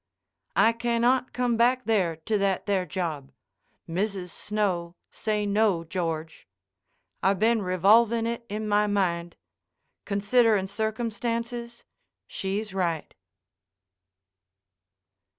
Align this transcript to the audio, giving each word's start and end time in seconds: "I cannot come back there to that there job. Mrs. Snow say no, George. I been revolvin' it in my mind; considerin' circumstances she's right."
"I 0.55 0.73
cannot 0.73 1.31
come 1.31 1.57
back 1.57 1.83
there 1.85 2.15
to 2.15 2.39
that 2.39 2.65
there 2.65 2.87
job. 2.87 3.31
Mrs. 3.87 4.31
Snow 4.31 4.95
say 5.11 5.45
no, 5.45 5.83
George. 5.83 6.47
I 7.21 7.35
been 7.35 7.61
revolvin' 7.61 8.25
it 8.25 8.43
in 8.49 8.67
my 8.67 8.87
mind; 8.87 9.35
considerin' 10.05 10.65
circumstances 10.65 11.83
she's 12.25 12.73
right." 12.73 13.13